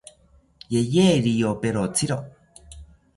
[0.73, 2.17] Yeye riyoperotziro